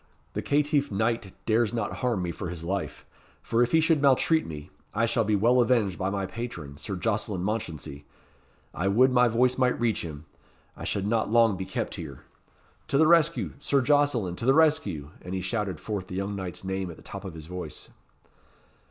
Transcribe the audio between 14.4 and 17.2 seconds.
the rescue!" And he shouted forth the young knight's name at the